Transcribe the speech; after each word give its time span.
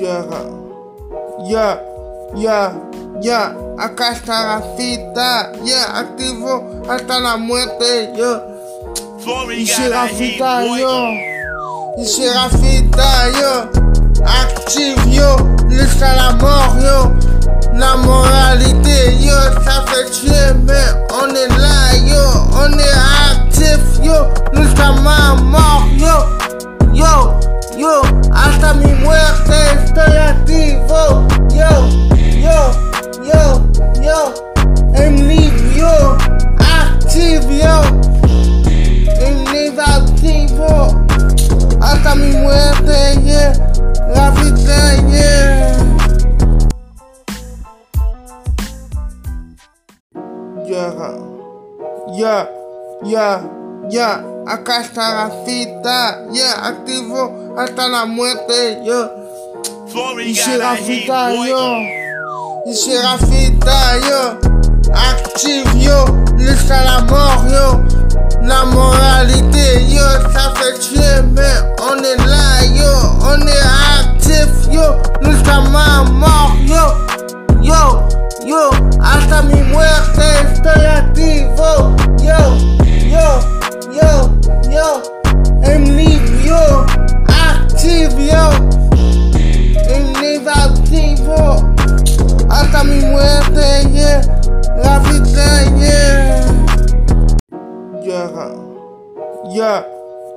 Yeah, 0.00 0.24
yeah, 1.44 1.76
yeah, 2.34 2.72
yeah. 3.20 3.52
Acá 3.76 4.12
está 4.12 4.56
la 4.56 4.62
cita, 4.74 5.52
yeah, 5.62 5.92
activo 5.92 6.80
hasta 6.88 7.20
la 7.20 7.36
muerte, 7.36 8.08
yo. 8.16 8.40
That 9.20 10.08
heat, 10.08 10.40
fita, 10.40 10.64
yo. 10.78 11.04
Ici 12.00 12.24
la 12.32 12.48
fita, 12.48 13.28
yo. 13.28 13.68
Active, 14.24 15.04
yo. 15.12 15.36
Jusqu'à 15.68 16.16
la 16.16 16.32
mort, 16.40 16.80
yo. 16.80 17.12
La 17.74 17.96
moralité, 17.96 18.09
Yeah, 50.70 50.94
yeah, 52.14 52.46
yeah, 53.02 53.42
yeah. 53.90 54.22
Acá 54.46 54.82
está 54.86 55.02
la 55.18 55.26
cita, 55.44 56.30
yeah. 56.30 56.62
Activo 56.62 57.54
hasta 57.58 57.88
la 57.88 58.06
muerte, 58.06 58.78
yo. 58.86 59.10
Florida 59.88 60.30
Ici 60.30 60.46
got 60.46 60.58
la 60.58 60.74
that 60.74 60.78
heat, 60.78 61.02
fita, 61.02 61.20
boy. 61.34 61.48
yo. 61.50 61.66
Ici 62.70 62.92
la 62.94 63.18
fita, 63.18 63.80
yo. 64.06 64.22
Active, 64.94 65.74
yo. 65.82 66.04
Jusqu'à 66.38 66.84
la 66.84 67.00
mort, 67.10 67.50
yo. 67.50 67.99
Yeah, 99.48 99.84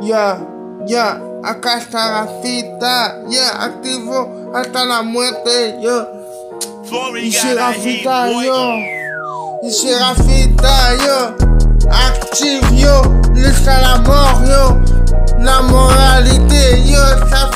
yeah, 0.00 0.38
yeah. 0.86 1.18
Acá 1.42 1.78
está 1.78 2.10
la 2.10 2.42
cita, 2.42 3.16
yeah. 3.28 3.64
Activo 3.64 4.52
hasta 4.54 4.84
la 4.84 5.02
muerte, 5.02 5.78
la 7.54 7.72
that 7.72 7.76
heat, 7.76 8.00
fita, 8.02 8.30
yo. 8.44 8.76
Ici 9.62 9.90
la 9.90 10.14
fita, 10.14 10.94
yo. 11.04 11.36
Active, 11.90 12.66
yo. 12.76 13.02
Jusqu'à 13.34 13.80
la 13.80 13.98
mort, 13.98 14.42
yo. 14.46 14.80
La 15.38 15.62
moralité, 15.62 16.82
yo. 16.84 17.00
Ça 17.30 17.49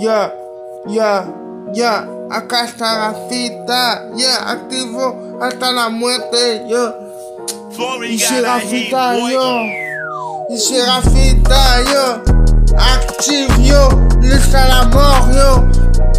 yeah, 0.00 0.32
yeah, 0.88 1.24
yeah. 1.74 2.06
Acá 2.30 2.64
está 2.64 2.98
la 2.98 3.28
cita, 3.28 4.06
yeah. 4.16 4.50
Activo 4.50 5.38
hasta 5.42 5.72
la 5.72 5.88
muerte, 5.88 6.64
yo. 6.68 6.94
Got 7.76 8.42
la 8.42 8.60
fita, 8.60 9.16
yo. 9.28 9.66
La 10.86 11.00
fita, 11.02 11.82
yo. 11.92 12.22
Active, 12.76 13.52
yo. 13.60 13.88
Jusqu'à 14.22 14.68
la 14.68 14.84
mort, 14.86 15.28
yo. 15.32 15.68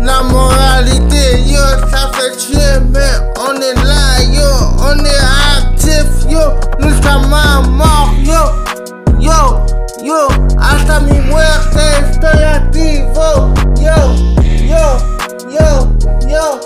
La 0.00 0.22
moralité, 0.22 1.42
yo. 1.46 1.60
Ça 1.90 2.10
fait 2.12 2.38
chier, 2.38 2.80
mais 2.90 3.00
on 3.40 3.56
est 3.60 3.74
là, 3.82 4.22
yo. 4.30 4.48
On 4.78 4.98
est 5.04 5.24
actif, 5.58 6.06
yo. 6.28 6.40
Jusqu'à 6.80 7.18
ma 7.28 7.60
mort, 7.62 8.12
yo. 8.22 8.42
Yo, 9.20 9.64
yo. 10.02 10.28
Hasta 10.58 11.00
mi 11.00 11.18
muerte 11.20 11.80
estoy 12.10 12.42
activo, 12.42 13.53
yo, 13.84 13.96
yo, 14.72 14.86
yo, 15.50 15.70
yo, 16.28 16.60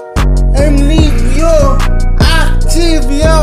im 0.65 0.77
Leben, 0.89 1.37
yo, 1.37 1.77
aktiv, 2.19 3.03
yo, 3.11 3.43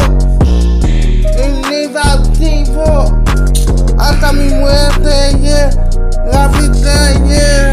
im 1.43 1.61
Leben 1.69 1.97
aktiv, 1.97 2.67
hasta 3.97 4.31
mi 4.31 4.49
muerte, 4.53 5.37
yeah, 5.41 5.69
la 6.31 6.47
vida, 6.47 6.95
yeah. 7.27 7.64